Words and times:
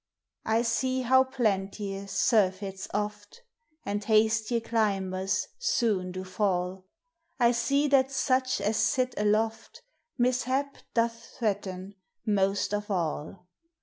I 0.47 0.63
see 0.63 1.03
how 1.03 1.25
plentie 1.25 2.05
surfetfl 2.05 2.87
oft, 2.91 3.43
And 3.85 4.01
iiastie 4.01 4.59
clymbers 4.63 5.49
soon 5.59 6.11
do 6.11 6.23
fall; 6.23 6.85
I 7.39 7.51
see 7.51 7.87
that 7.89 8.09
such 8.11 8.59
as 8.61 8.77
sit 8.77 9.13
aloft 9.15 9.83
.Mishap 10.17 10.77
doth 10.95 11.35
threaten 11.37 11.93
mosl 12.27 12.75
of 12.77 12.89
all. 12.89 13.45